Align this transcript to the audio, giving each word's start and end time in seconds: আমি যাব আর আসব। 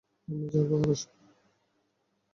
আমি 0.27 0.45
যাব 0.53 0.69
আর 0.73 0.85
আসব। 0.91 1.09